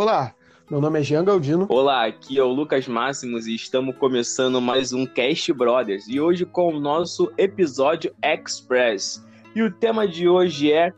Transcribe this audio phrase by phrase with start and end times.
[0.00, 0.34] Olá,
[0.70, 1.66] meu nome é Jean Galdino.
[1.68, 6.08] Olá, aqui é o Lucas Máximos e estamos começando mais um Cast Brothers.
[6.08, 9.22] E hoje com o nosso episódio Express.
[9.54, 10.94] E o tema de hoje é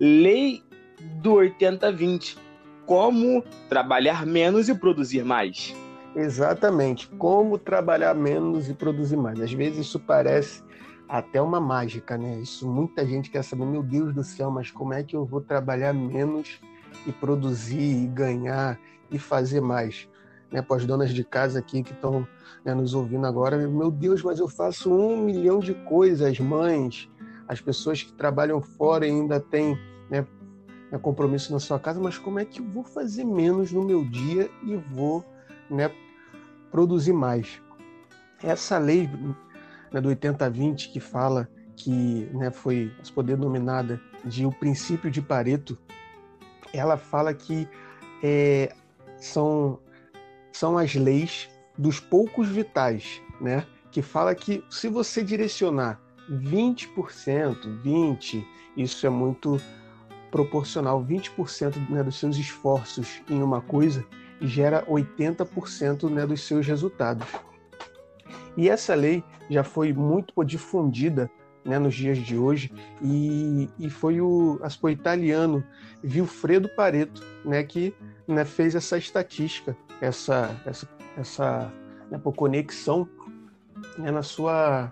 [0.00, 0.62] Lei
[1.20, 2.38] do 80-20.
[2.86, 5.76] Como trabalhar menos e produzir mais.
[6.14, 9.38] Exatamente, como trabalhar menos e produzir mais.
[9.38, 10.64] Às vezes isso parece
[11.06, 12.38] até uma mágica, né?
[12.40, 15.42] Isso muita gente quer saber, meu Deus do céu, mas como é que eu vou
[15.42, 16.58] trabalhar menos
[17.06, 18.78] e produzir e ganhar
[19.10, 20.08] e fazer mais?
[20.50, 22.26] Né, para as donas de casa aqui que estão
[22.64, 27.10] né, nos ouvindo agora, meu Deus, mas eu faço um milhão de coisas, mães,
[27.48, 29.76] as pessoas que trabalham fora e ainda têm
[30.08, 30.24] né,
[30.90, 34.04] né, compromisso na sua casa, mas como é que eu vou fazer menos no meu
[34.04, 35.24] dia e vou
[35.70, 35.90] né,
[36.70, 37.60] produzir mais?
[38.42, 39.08] Essa lei
[39.92, 45.78] né, do 80-20 que fala que né, foi poder denominada de o princípio de Pareto,
[46.76, 47.68] ela fala que
[48.22, 48.74] é,
[49.18, 49.78] são,
[50.52, 53.66] são as leis dos poucos vitais, né?
[53.90, 58.44] Que fala que se você direcionar 20%, 20%,
[58.76, 59.60] isso é muito
[60.30, 64.04] proporcional, 20% né, dos seus esforços em uma coisa
[64.40, 67.26] gera 80% né, dos seus resultados.
[68.56, 71.30] E essa lei já foi muito difundida
[71.66, 72.72] né, nos dias de hoje
[73.02, 75.62] e, e foi o, o italiano
[76.02, 77.92] Vilfredo Pareto né, que
[78.26, 81.72] né, fez essa estatística, essa, essa, essa
[82.10, 83.08] né, conexão
[83.98, 84.90] né, na sua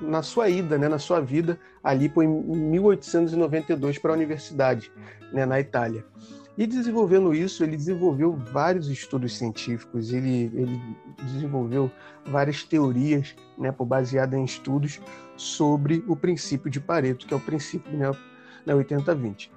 [0.00, 4.92] na sua ida, né, na sua vida ali em 1892 para a universidade,
[5.32, 6.04] né, na Itália.
[6.58, 10.80] E desenvolvendo isso, ele desenvolveu vários estudos científicos, ele, ele
[11.22, 11.90] desenvolveu
[12.26, 15.00] várias teorias né, baseadas em estudos
[15.36, 18.10] sobre o princípio de Pareto, que é o princípio né,
[18.66, 19.50] né, 80-20.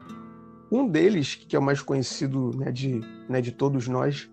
[0.71, 4.29] Um deles, que é o mais conhecido né, de, né, de todos nós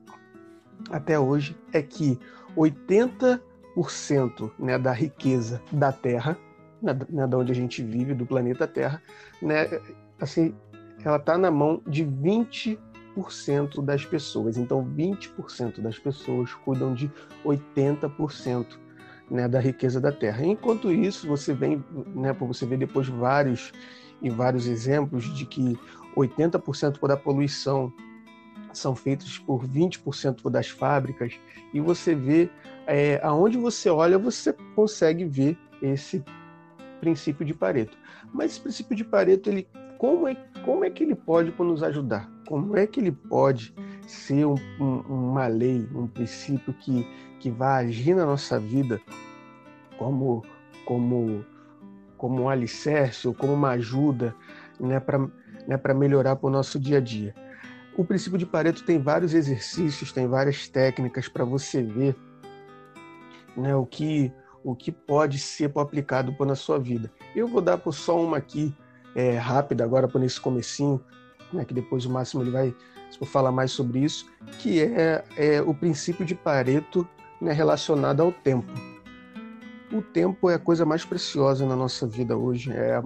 [0.91, 2.19] até hoje, é que
[2.57, 3.41] 80%
[4.59, 6.39] né, da riqueza da Terra,
[6.81, 9.03] né, né, da onde a gente vive, do planeta Terra,
[9.43, 9.67] né,
[10.21, 10.55] assim,
[11.05, 12.79] ela está na mão de 20%
[13.83, 14.57] das pessoas.
[14.57, 17.11] Então, 20% das pessoas cuidam de
[17.45, 18.67] 80%
[19.31, 20.45] né, da riqueza da Terra.
[20.45, 21.83] Enquanto isso, você vem,
[22.15, 23.73] né, você vê depois vários
[24.21, 25.79] e vários exemplos de que
[26.17, 27.93] 80% da poluição
[28.73, 31.39] são feitos por 20% das fábricas
[31.73, 32.51] e você vê
[32.87, 36.23] é, aonde você olha você consegue ver esse
[37.01, 37.97] princípio de Pareto.
[38.33, 39.67] Mas esse princípio de Pareto ele
[40.01, 40.35] como é,
[40.65, 42.27] como é que ele pode nos ajudar?
[42.49, 43.75] Como é que ele pode
[44.07, 47.07] ser um, um, uma lei, um princípio que,
[47.39, 48.99] que vai agir na nossa vida
[49.99, 50.43] como,
[50.87, 51.45] como,
[52.17, 54.35] como um alicerce ou como uma ajuda
[54.81, 57.35] né, para né, melhorar para o nosso dia a dia?
[57.95, 62.17] O princípio de Pareto tem vários exercícios, tem várias técnicas para você ver
[63.55, 64.33] né, o, que,
[64.65, 67.13] o que pode ser aplicado na sua vida.
[67.37, 68.75] Eu vou dar por só uma aqui
[69.15, 71.01] é, rápida agora por nesse comecinho,
[71.53, 72.75] né, que depois o Máximo ele vai
[73.27, 74.27] falar mais sobre isso,
[74.59, 77.07] que é, é o princípio de Pareto
[77.41, 78.73] né, relacionado ao tempo.
[79.93, 83.03] O tempo é a coisa mais preciosa na nossa vida hoje, é a,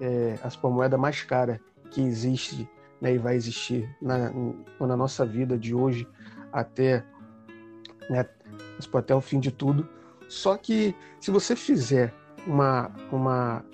[0.00, 1.60] é a moeda mais cara
[1.90, 2.68] que existe
[3.00, 4.32] né, e vai existir na,
[4.80, 6.08] na nossa vida de hoje
[6.52, 7.04] até,
[8.10, 8.26] né,
[8.92, 9.88] até o fim de tudo.
[10.28, 12.12] Só que se você fizer
[12.46, 13.64] uma, uma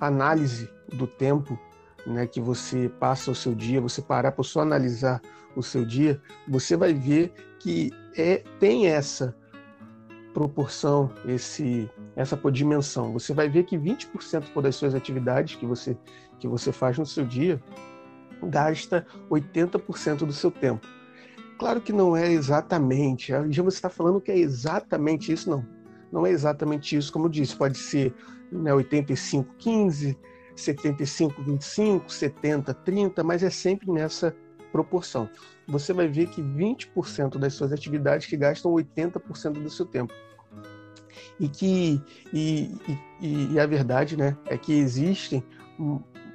[0.00, 1.58] análise do tempo
[2.06, 5.20] né, que você passa o seu dia, você parar para só analisar
[5.54, 9.34] o seu dia, você vai ver que é, tem essa
[10.32, 13.12] proporção, esse, essa dimensão.
[13.12, 15.96] Você vai ver que 20% das suas atividades que você,
[16.38, 17.60] que você faz no seu dia
[18.42, 20.86] gasta 80% do seu tempo.
[21.58, 25.66] Claro que não é exatamente, já você está falando que é exatamente isso, não.
[26.10, 28.14] Não é exatamente isso, como eu disse, pode ser
[28.50, 30.18] né, 85, 15,
[30.56, 34.34] 75, 25, 70, 30, mas é sempre nessa
[34.72, 35.28] proporção.
[35.66, 40.12] Você vai ver que 20% das suas atividades que gastam 80% do seu tempo.
[41.38, 42.00] E que
[42.32, 42.74] e,
[43.20, 45.42] e, e, a verdade né, é que existem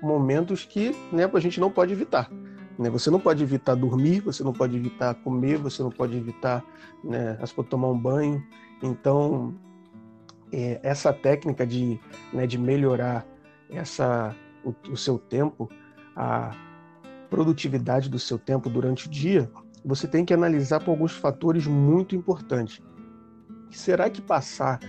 [0.01, 2.29] momentos que né, a gente não pode evitar.
[2.77, 2.89] Né?
[2.89, 6.63] Você não pode evitar dormir, você não pode evitar comer, você não pode evitar
[7.03, 7.37] né,
[7.69, 8.43] tomar um banho.
[8.81, 9.55] Então,
[10.81, 11.99] essa técnica de,
[12.33, 13.25] né, de melhorar
[13.69, 15.69] essa, o, o seu tempo,
[16.15, 16.51] a
[17.29, 19.49] produtividade do seu tempo durante o dia,
[19.83, 22.81] você tem que analisar por alguns fatores muito importantes.
[23.69, 24.79] Será que passar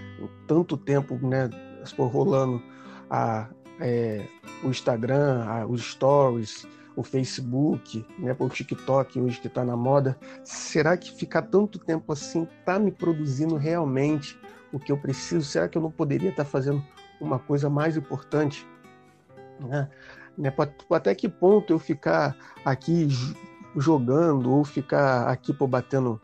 [0.47, 1.51] tanto tempo né,
[1.99, 2.63] rolando
[3.11, 3.49] a,
[3.81, 4.27] é,
[4.63, 10.19] o Instagram, a, os stories, o Facebook, né, o TikTok hoje que está na moda,
[10.43, 14.39] será que ficar tanto tempo assim está me produzindo realmente
[14.73, 15.45] o que eu preciso?
[15.45, 16.83] Será que eu não poderia estar tá fazendo
[17.21, 18.67] uma coisa mais importante?
[19.61, 19.89] Né?
[20.37, 20.53] Né,
[20.91, 23.09] até que ponto eu ficar aqui
[23.77, 26.21] jogando ou ficar aqui por batendo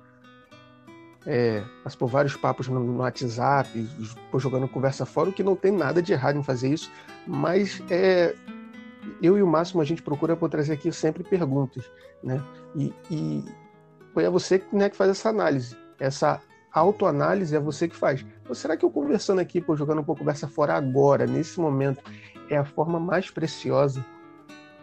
[1.27, 1.63] é,
[1.99, 3.89] por vários papos no, no WhatsApp,
[4.31, 6.91] por jogando conversa fora, o que não tem nada de errado em fazer isso,
[7.27, 8.35] mas é,
[9.21, 11.91] eu e o Máximo a gente procura por trazer aqui sempre perguntas,
[12.23, 12.43] né?
[12.75, 13.45] E, e
[14.17, 16.41] é você né, que faz essa análise, essa
[16.73, 18.25] autoanálise é você que faz.
[18.55, 22.03] Será que eu conversando aqui, por jogando um pouco conversa fora agora, nesse momento,
[22.49, 24.05] é a forma mais preciosa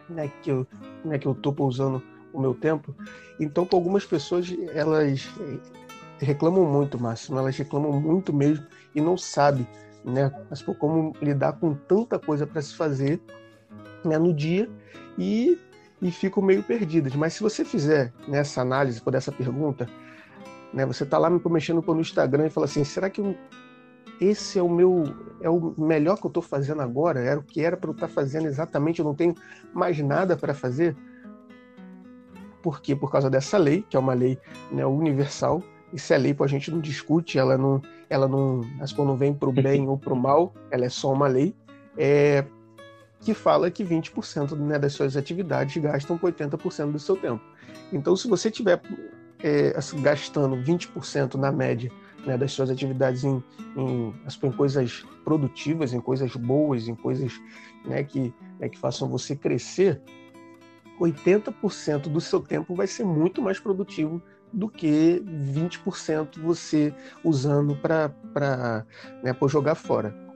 [0.10, 0.68] né, que eu
[1.04, 2.02] né, que eu tô usando
[2.34, 2.96] o meu tempo?
[3.40, 5.28] Então, com algumas pessoas elas
[6.20, 9.68] reclamam muito, Máximo, elas reclamam muito mesmo e não sabem,
[10.04, 13.22] né, mas por como lidar com tanta coisa para se fazer
[14.04, 14.70] né, no dia
[15.18, 15.60] e,
[16.02, 17.16] e ficam meio perdidas.
[17.16, 19.88] Mas se você fizer nessa análise por essa pergunta,
[20.74, 23.22] né, você está lá me mexendo no Instagram e fala assim, será que
[24.20, 25.04] esse é o meu
[25.42, 27.22] é o melhor que eu estou fazendo agora?
[27.22, 29.00] Era o que era para eu estar tá fazendo exatamente?
[29.00, 29.34] Eu não tenho
[29.74, 30.96] mais nada para fazer?
[32.62, 32.96] Por quê?
[32.96, 34.38] Por causa dessa lei, que é uma lei
[34.70, 35.64] né, universal.
[35.94, 38.62] Isso é lei, a gente não discute, ela não, ela não,
[38.98, 41.56] não vem para o bem ou para o mal, ela é só uma lei.
[41.98, 42.46] É,
[43.22, 47.44] que fala que 20% né, das suas atividades gastam 80% do seu tempo.
[47.92, 48.82] Então, se você estiver
[49.44, 51.92] é, assim, gastando 20% na média
[52.26, 53.44] né, das suas atividades em,
[53.76, 54.14] em,
[54.44, 57.34] em, coisas produtivas, em coisas boas, em coisas
[57.86, 60.02] né, que, né, que façam você crescer,
[61.00, 66.94] 80% do seu tempo vai ser muito mais produtivo do que 20% você
[67.24, 68.86] usando para
[69.24, 70.29] né, jogar fora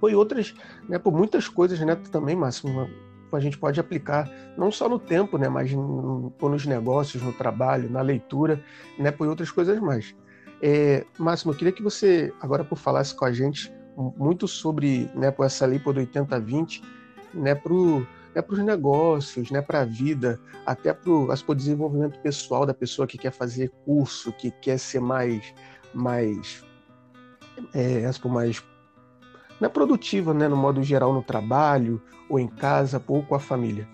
[0.00, 0.54] foi outras,
[0.88, 2.88] né, por muitas coisas, né, também, Máximo,
[3.32, 7.90] a gente pode aplicar não só no tempo, né, mas no, nos negócios, no trabalho,
[7.90, 8.62] na leitura,
[8.98, 10.14] né, por outras coisas mais.
[10.62, 13.72] É, Máximo, eu queria que você agora por falasse com a gente
[14.16, 16.82] muito sobre, né, por essa lei por 80-20,
[17.34, 22.74] né, para né, os negócios, né, para a vida, até para o desenvolvimento pessoal da
[22.74, 25.54] pessoa que quer fazer curso, que quer ser mais,
[25.94, 26.64] mais,
[27.74, 28.62] é, mais
[29.60, 33.40] não é produtiva, né, no modo geral, no trabalho ou em casa, ou com a
[33.40, 33.86] família.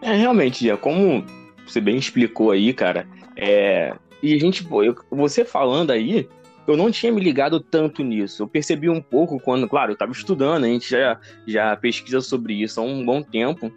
[0.00, 1.24] É, realmente, Gia, como
[1.66, 3.06] você bem explicou aí, cara,
[3.36, 3.94] é...
[4.22, 6.28] e a gente, eu, você falando aí,
[6.66, 8.42] eu não tinha me ligado tanto nisso.
[8.42, 12.54] Eu percebi um pouco quando, claro, eu estava estudando, a gente já, já pesquisa sobre
[12.54, 13.72] isso há um bom tempo.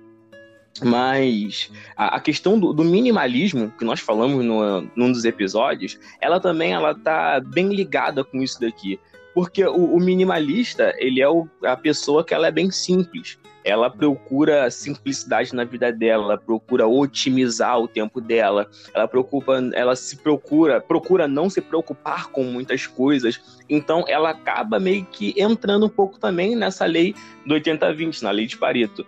[0.83, 6.39] Mas a, a questão do, do, minimalismo, que nós falamos no, num dos episódios, ela
[6.39, 8.99] também ela tá bem ligada com isso daqui.
[9.35, 13.37] Porque o, o minimalista, ele é o, a pessoa que ela é bem simples.
[13.65, 19.95] Ela procura simplicidade na vida dela, ela procura otimizar o tempo dela, ela preocupa, ela
[19.95, 23.59] se procura, procura não se preocupar com muitas coisas.
[23.67, 27.13] Então ela acaba meio que entrando um pouco também nessa lei
[27.45, 29.05] do 80-20, na lei de Pareto.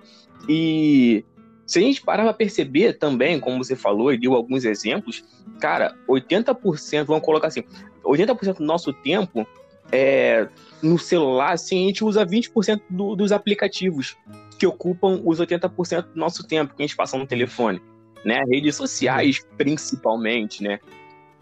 [0.49, 1.23] E
[1.65, 5.23] se a gente parar para perceber também, como você falou e deu alguns exemplos,
[5.61, 7.63] cara, 80%, vamos colocar assim,
[8.03, 9.47] 80% do nosso tempo
[9.91, 10.47] é,
[10.81, 14.17] no celular, assim, a gente usa 20% do, dos aplicativos
[14.57, 17.81] que ocupam os 80% do nosso tempo que a gente passa no telefone.
[18.25, 18.43] Né?
[18.49, 20.79] Redes sociais, principalmente, né?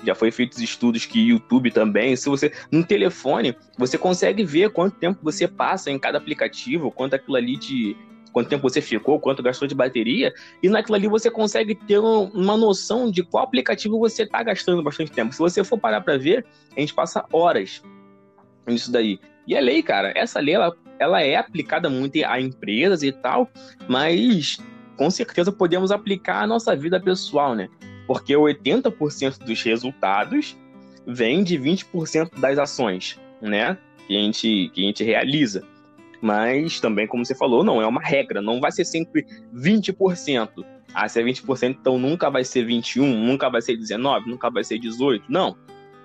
[0.04, 2.16] Já foi feitos estudos que YouTube também.
[2.16, 7.16] Se você no telefone, você consegue ver quanto tempo você passa em cada aplicativo, quanto
[7.16, 7.96] aquilo ali de
[8.32, 12.58] quanto tempo você ficou, quanto gastou de bateria, e naquilo ali você consegue ter uma
[12.58, 15.32] noção de qual aplicativo você está gastando bastante tempo.
[15.32, 17.82] Se você for parar para ver, a gente passa horas
[18.74, 19.20] isso daí.
[19.48, 23.50] E a lei, cara, essa lei ela, ela é aplicada muito a empresas e tal,
[23.88, 24.58] mas
[24.98, 27.68] com certeza podemos aplicar a nossa vida pessoal, né?
[28.08, 30.58] Porque 80% dos resultados
[31.06, 33.78] vem de 20% das ações, né?
[34.08, 35.64] Que a gente, que a gente realiza.
[36.22, 40.66] Mas também, como você falou, não é uma regra, não vai ser sempre 20%.
[40.94, 44.64] Ah, se é 20%, então nunca vai ser 21, nunca vai ser 19, nunca vai
[44.64, 45.26] ser 18.
[45.30, 45.58] Não.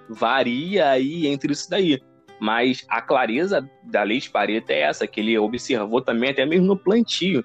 [0.09, 2.03] Varia aí entre isso daí.
[2.41, 6.67] Mas a clareza da lei de Pareto é essa, que ele observou também até mesmo
[6.67, 7.45] no plantio.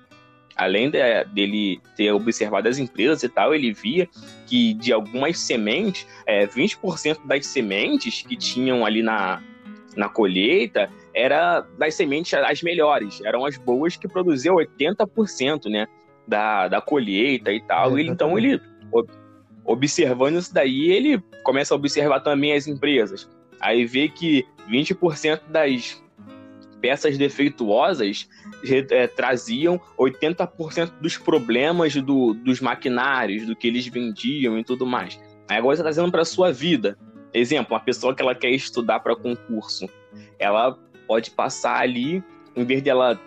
[0.56, 4.08] Além de, dele ter observado as empresas e tal, ele via
[4.48, 9.44] que de algumas sementes, é, 20% das sementes que tinham ali na,
[9.98, 15.88] na colheita era das sementes as melhores, eram as boas que produziam 80% né,
[16.26, 17.98] da, da colheita e tal.
[17.98, 18.62] É, ele, então ele
[19.66, 23.30] observando isso daí, ele começa a observar também as empresas.
[23.60, 26.04] Aí vê que 20% das
[26.82, 28.30] peças defeituosas
[28.92, 35.20] é, traziam 80% dos problemas do, dos maquinários, do que eles vendiam e tudo mais.
[35.48, 36.98] Aí agora você está trazendo para sua vida.
[37.34, 39.90] Exemplo, uma pessoa que ela quer estudar para concurso,
[40.40, 42.24] ela pode passar ali,
[42.56, 43.20] em vez de ela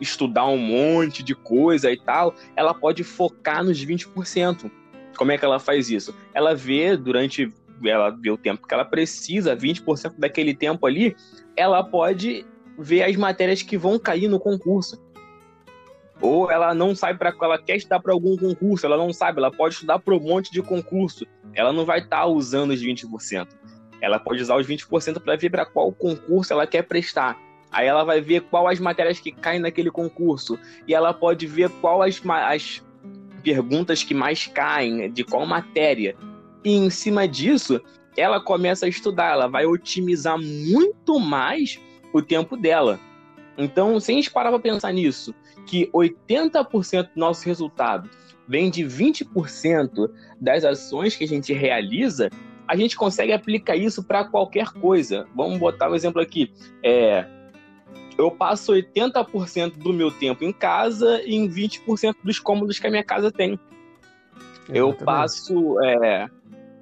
[0.00, 4.70] estudar um monte de coisa e tal, ela pode focar nos 20%.
[5.16, 6.14] Como é que ela faz isso?
[6.32, 7.52] Ela vê durante
[7.84, 11.16] ela vê o tempo que ela precisa, 20% daquele tempo ali,
[11.56, 12.46] ela pode
[12.78, 15.00] ver as matérias que vão cair no concurso.
[16.20, 19.50] Ou ela não sabe para ela quer estudar para algum concurso, ela não sabe, ela
[19.50, 21.26] pode estudar para um monte de concurso.
[21.54, 23.48] Ela não vai estar tá usando os 20%.
[24.00, 27.36] Ela pode usar os 20% para ver para qual concurso ela quer prestar.
[27.70, 30.58] Aí ela vai ver qual as matérias que caem naquele concurso.
[30.86, 32.82] E ela pode ver qual as, as
[33.42, 36.16] perguntas que mais caem, de qual matéria.
[36.68, 37.80] E em cima disso,
[38.14, 41.80] ela começa a estudar, ela vai otimizar muito mais
[42.12, 43.00] o tempo dela.
[43.56, 45.34] Então, se a gente parar para pensar nisso,
[45.64, 48.10] que 80% do nosso resultado
[48.46, 52.28] vem de 20% das ações que a gente realiza,
[52.66, 55.26] a gente consegue aplicar isso para qualquer coisa.
[55.34, 56.52] Vamos botar um exemplo aqui.
[56.84, 57.26] É,
[58.18, 62.90] eu passo 80% do meu tempo em casa e em 20% dos cômodos que a
[62.90, 63.58] minha casa tem.
[64.68, 66.28] Eu passo é,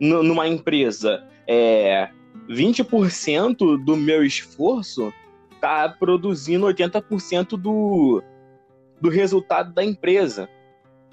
[0.00, 2.08] numa empresa é,
[2.48, 5.12] 20% do meu esforço
[5.60, 8.22] tá produzindo 80% do,
[9.00, 10.48] do resultado da empresa.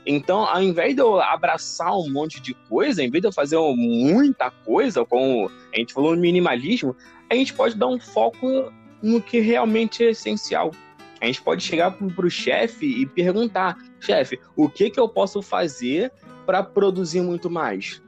[0.05, 3.57] Então, ao invés de eu abraçar um monte de coisa, ao invés de eu fazer
[3.57, 6.95] muita coisa, como a gente falou no minimalismo,
[7.29, 8.71] a gente pode dar um foco
[9.01, 10.71] no que realmente é essencial.
[11.21, 15.41] A gente pode chegar para o chefe e perguntar: chefe, o que, que eu posso
[15.41, 16.11] fazer
[16.45, 18.01] para produzir muito mais?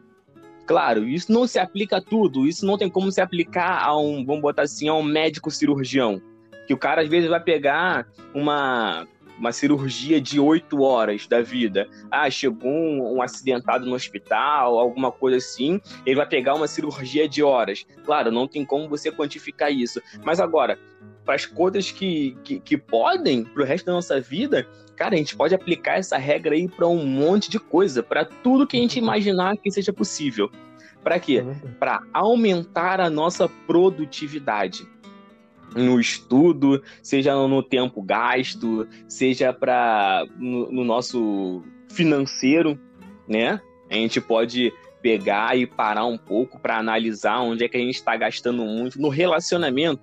[0.66, 4.26] Claro, isso não se aplica a tudo, isso não tem como se aplicar a um,
[4.26, 6.22] vamos botar assim, a um médico cirurgião.
[6.68, 9.08] Que o cara às vezes vai pegar uma,
[9.38, 11.88] uma cirurgia de oito horas da vida.
[12.10, 17.28] Ah, chegou um, um, acidentado no hospital, alguma coisa assim, ele vai pegar uma cirurgia
[17.28, 17.86] de horas.
[18.04, 20.02] Claro, não tem como você quantificar isso.
[20.24, 20.80] Mas agora,
[21.24, 25.18] para as coisas que, que, que podem para o resto da nossa vida, cara, a
[25.18, 28.80] gente pode aplicar essa regra aí para um monte de coisa, para tudo que a
[28.80, 30.50] gente imaginar que seja possível.
[31.04, 31.44] Para quê?
[31.80, 34.88] Para aumentar a nossa produtividade
[35.76, 42.80] no estudo, seja no tempo gasto, seja para no, no, nosso financeiro,
[43.28, 43.60] né?
[43.90, 47.96] A gente pode pegar e parar um pouco para analisar onde é que a gente
[47.96, 50.02] está gastando muito no relacionamento.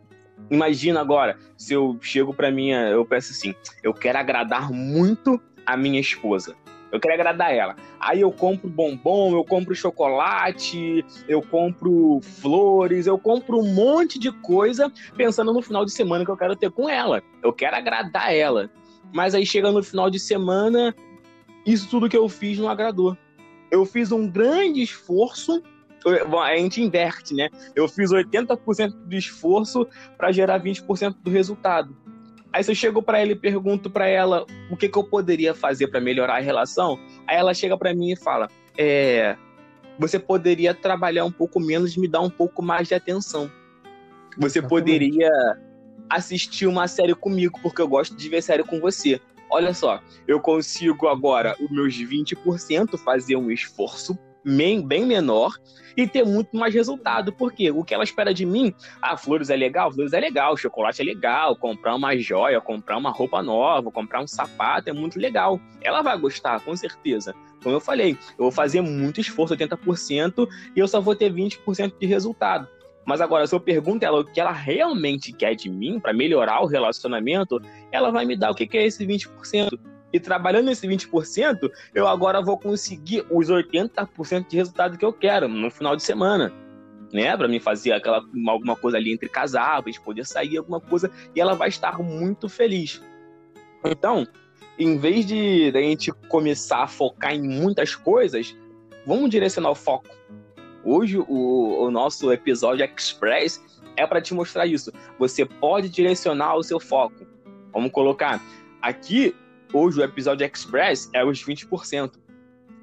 [0.51, 5.77] Imagina agora, se eu chego para minha, eu peço assim, eu quero agradar muito a
[5.77, 6.55] minha esposa.
[6.93, 7.75] Eu quero agradar ela.
[7.99, 14.31] Aí eu compro bombom, eu compro chocolate, eu compro flores, eu compro um monte de
[14.31, 17.23] coisa pensando no final de semana que eu quero ter com ela.
[17.43, 18.71] Eu quero agradar ela.
[19.13, 20.95] Mas aí chega no final de semana,
[21.65, 23.17] isso tudo que eu fiz não agradou.
[23.71, 25.63] Eu fiz um grande esforço
[26.05, 27.49] a gente inverte, né?
[27.75, 29.87] Eu fiz 80% do esforço
[30.19, 31.97] para gerar 20% do resultado.
[32.53, 35.55] Aí se eu chego para ela e pergunto para ela o que, que eu poderia
[35.55, 39.37] fazer para melhorar a relação, aí ela chega para mim e fala: é,
[39.99, 43.51] você poderia trabalhar um pouco menos e me dar um pouco mais de atenção.
[44.39, 45.31] Você poderia
[46.11, 49.21] assistir uma série comigo, porque eu gosto de ver série com você.
[49.51, 55.53] Olha só, eu consigo agora os meus 20% fazer um esforço bem, menor
[55.97, 57.33] e ter muito mais resultado.
[57.33, 61.03] Porque o que ela espera de mim, ah, flores é legal, flores é legal, chocolate
[61.03, 65.61] é legal, comprar uma joia, comprar uma roupa nova, comprar um sapato é muito legal.
[65.81, 67.35] Ela vai gostar, com certeza.
[67.63, 71.95] Como eu falei, eu vou fazer muito esforço, 80%, e eu só vou ter 20%
[71.99, 72.67] de resultado.
[73.05, 76.63] Mas agora, se eu pergunto ela o que ela realmente quer de mim para melhorar
[76.63, 79.79] o relacionamento, ela vai me dar o que é esse 20%
[80.13, 85.49] e trabalhando nesse 20%, eu agora vou conseguir os 80% de resultado que eu quero
[85.49, 86.53] no final de semana.
[87.13, 91.41] Né, para mim fazer aquela alguma coisa ali entre gente poder sair alguma coisa e
[91.43, 93.03] ela vai estar muito feliz.
[93.85, 94.27] Então,
[94.79, 98.57] em vez de a gente começar a focar em muitas coisas,
[99.07, 100.09] vamos direcionar o foco.
[100.83, 103.63] Hoje o, o nosso episódio Express
[103.95, 104.91] é para te mostrar isso.
[105.19, 107.27] Você pode direcionar o seu foco.
[107.73, 108.41] Vamos colocar
[108.81, 109.35] aqui
[109.75, 112.13] Hoje o episódio Express é os 20%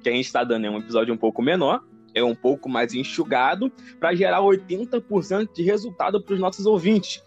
[0.02, 0.66] que a gente está dando.
[0.66, 3.70] É um episódio um pouco menor, é um pouco mais enxugado,
[4.00, 7.22] para gerar 80% de resultado para os nossos ouvintes.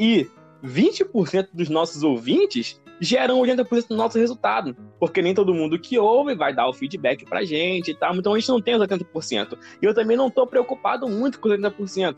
[0.00, 0.26] E
[0.64, 4.74] 20% dos nossos ouvintes geram 80% do nosso resultado.
[4.98, 8.16] Porque nem todo mundo que ouve vai dar o feedback pra gente e tal.
[8.16, 9.58] Então a gente não tem os 80%.
[9.82, 12.16] E eu também não estou preocupado muito com os 80%.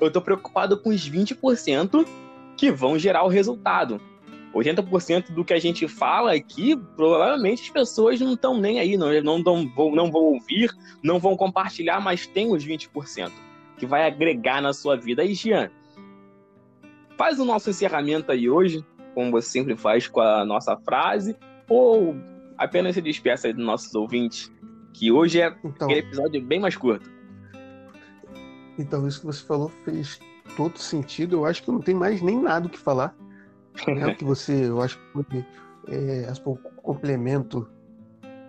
[0.00, 2.04] Eu estou preocupado com os 20%
[2.56, 4.00] que vão gerar o resultado.
[4.54, 9.12] 80% do que a gente fala aqui, provavelmente as pessoas não estão nem aí, não,
[9.22, 10.70] não, não, vão, não vão ouvir,
[11.02, 13.30] não vão compartilhar, mas tem os 20%
[13.76, 15.22] que vai agregar na sua vida.
[15.22, 15.70] Aí, Jean,
[17.16, 21.36] faz o nosso encerramento aí hoje, como você sempre faz com a nossa frase,
[21.68, 22.16] ou
[22.56, 24.52] apenas se despeça aí dos nossos ouvintes,
[24.92, 27.08] que hoje é então, aquele episódio bem mais curto.
[28.78, 30.20] Então, isso que você falou fez
[30.56, 31.36] todo sentido.
[31.36, 33.14] Eu acho que não tem mais nem nada o que falar.
[33.86, 34.98] É o que você, eu acho
[35.30, 35.44] que
[35.88, 37.68] é, um complemento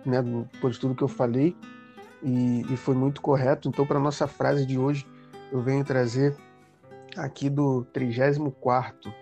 [0.04, 0.18] né,
[0.60, 1.56] por tudo que eu falei
[2.22, 3.68] e, e foi muito correto.
[3.68, 5.06] Então, para nossa frase de hoje,
[5.52, 6.36] eu venho trazer
[7.16, 9.12] aqui do 34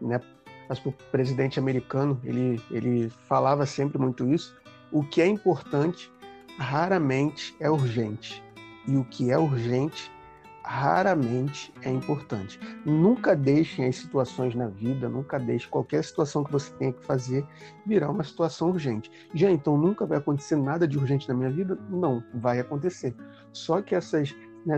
[0.00, 0.20] né,
[0.84, 4.56] o presidente americano, ele, ele falava sempre muito isso.
[4.90, 6.10] O que é importante
[6.58, 8.42] raramente é urgente.
[8.86, 10.10] E o que é urgente
[10.66, 12.58] raramente é importante.
[12.84, 17.46] Nunca deixem as situações na vida, nunca deixe qualquer situação que você tenha que fazer
[17.86, 19.10] virar uma situação urgente.
[19.32, 21.78] Já então nunca vai acontecer nada de urgente na minha vida?
[21.88, 23.14] Não, vai acontecer.
[23.52, 24.34] Só que essas
[24.66, 24.76] né,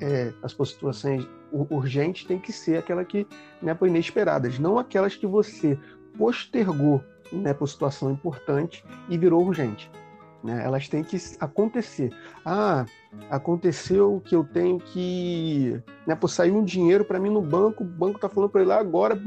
[0.00, 3.26] é, as situações urgentes têm que ser aquela que
[3.60, 5.76] né, inesperadas, não aquelas que você
[6.16, 9.90] postergou né, por situação importante e virou urgente.
[10.44, 10.62] Né?
[10.62, 12.12] Elas têm que acontecer.
[12.44, 12.84] Ah,
[13.30, 15.82] aconteceu que eu tenho que.
[16.06, 18.78] Né, sair um dinheiro para mim no banco, o banco está falando para ir lá
[18.78, 19.18] agora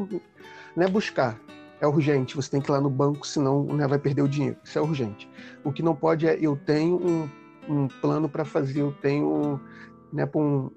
[0.76, 1.42] né, buscar.
[1.82, 4.58] É urgente, você tem que ir lá no banco, senão né, vai perder o dinheiro.
[4.64, 5.28] Isso é urgente.
[5.64, 7.30] O que não pode é eu tenho um,
[7.68, 9.60] um plano para fazer, eu tenho
[10.14, 10.70] né, um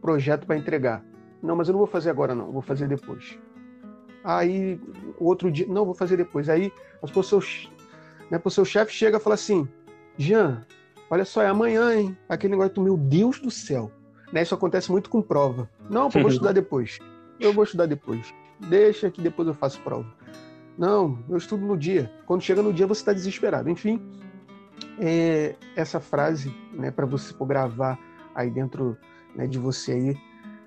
[0.00, 1.04] projeto para entregar.
[1.40, 3.38] Não, mas eu não vou fazer agora, não, vou fazer depois.
[4.24, 4.80] Aí,
[5.18, 6.48] outro dia, não, vou fazer depois.
[6.48, 7.70] Aí, as pessoas
[8.30, 9.68] né, pro seu chefe chega e fala assim,
[10.16, 10.66] Jean,
[11.10, 12.16] olha só, é amanhã, hein?
[12.28, 13.90] Aquele negócio do meu Deus do céu.
[14.32, 15.68] Né, isso acontece muito com prova.
[15.88, 16.98] Não, eu vou estudar depois.
[17.40, 18.34] Eu vou estudar depois.
[18.68, 20.06] Deixa que depois eu faço prova.
[20.76, 22.10] Não, eu estudo no dia.
[22.26, 23.68] Quando chega no dia, você está desesperado.
[23.68, 24.00] Enfim,
[25.00, 27.98] é, essa frase, né, para você for gravar
[28.34, 28.96] aí dentro
[29.34, 30.16] né, de você aí,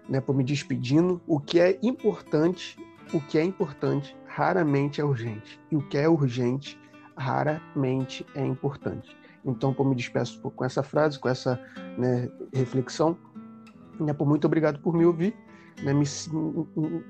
[0.10, 2.78] né, por me despedindo, o que é importante,
[3.14, 5.60] o que é importante raramente é urgente.
[5.70, 6.80] E o que é urgente
[7.22, 9.16] raramente é importante.
[9.46, 11.60] Então, pô, me despeço com essa frase, com essa
[11.98, 13.18] né, reflexão.
[14.00, 15.36] Né, muito obrigado por me ouvir.
[15.84, 16.06] Né, me,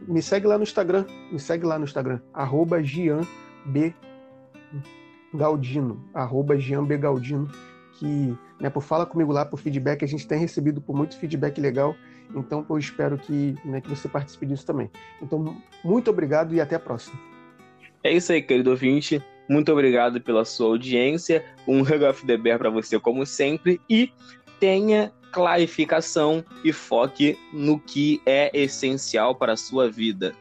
[0.08, 3.22] me, segue lá no Instagram, me segue lá no Instagram, arroba Gian
[3.66, 3.94] B.
[5.34, 6.98] Galdino, arroba B.
[6.98, 7.50] Galdino,
[7.94, 11.60] que né, por fala comigo lá por feedback, a gente tem recebido por muito feedback
[11.60, 11.96] legal,
[12.36, 14.90] então eu espero que, né, que você participe disso também.
[15.22, 17.20] Então, muito obrigado e até a próxima.
[18.04, 19.22] É isso aí, querido ouvinte.
[19.52, 21.44] Muito obrigado pela sua audiência.
[21.68, 23.82] Um Hug of the Bear para você, como sempre.
[23.90, 24.10] E
[24.62, 30.34] tenha clarificação e foque no que é essencial para a sua vida.